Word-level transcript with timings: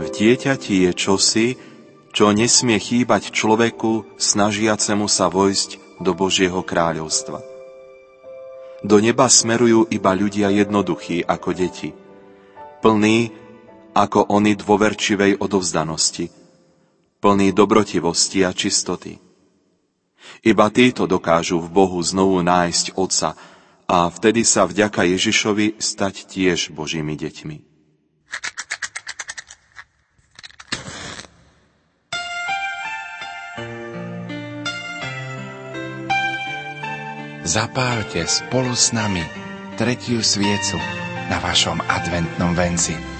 V 0.00 0.08
dieťati 0.08 0.88
je 0.88 0.90
čosi, 0.96 1.48
čo 2.16 2.32
nesmie 2.32 2.80
chýbať 2.80 3.36
človeku 3.36 4.16
snažiacemu 4.16 5.04
sa 5.04 5.28
vojsť 5.28 6.00
do 6.00 6.16
Božieho 6.16 6.64
kráľovstva. 6.64 7.44
Do 8.80 8.96
neba 8.96 9.28
smerujú 9.28 9.92
iba 9.92 10.16
ľudia 10.16 10.48
jednoduchí 10.48 11.20
ako 11.20 11.52
deti, 11.52 11.92
plní 12.80 13.28
ako 13.92 14.32
oni 14.32 14.56
dôverčivej 14.56 15.36
odovzdanosti, 15.36 16.32
plní 17.20 17.52
dobrotivosti 17.52 18.40
a 18.40 18.56
čistoty. 18.56 19.20
Iba 20.40 20.72
títo 20.72 21.04
dokážu 21.04 21.60
v 21.60 21.68
Bohu 21.68 22.00
znovu 22.00 22.40
nájsť 22.40 22.96
Otca 22.96 23.36
a 23.84 24.08
vtedy 24.08 24.48
sa 24.48 24.64
vďaka 24.64 25.04
Ježišovi 25.04 25.76
stať 25.76 26.24
tiež 26.24 26.72
Božími 26.72 27.20
deťmi. 27.20 27.69
Zapálte 37.44 38.26
spolu 38.28 38.76
s 38.76 38.92
nami 38.92 39.24
tretiu 39.80 40.20
sviecu 40.20 40.76
na 41.32 41.40
vašom 41.40 41.80
adventnom 41.88 42.52
venci. 42.52 43.19